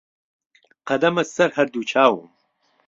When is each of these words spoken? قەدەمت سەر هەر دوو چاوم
قەدەمت 0.87 1.27
سەر 1.35 1.49
هەر 1.57 1.67
دوو 1.73 1.83
چاوم 1.91 2.21